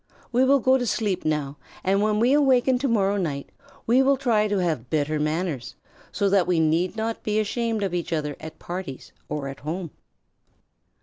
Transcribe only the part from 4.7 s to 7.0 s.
better manners, so that we need